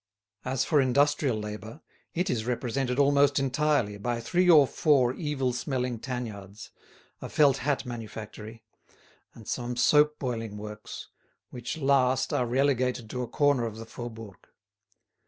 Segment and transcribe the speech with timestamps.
[0.43, 1.81] As for industrial labour,
[2.15, 6.71] it is represented almost entirely by three or four evil smelling tanyards,
[7.21, 8.63] a felt hat manufactory,
[9.35, 11.09] and some soap boiling works,
[11.51, 14.37] which last are relegated to a corner of the Faubourg.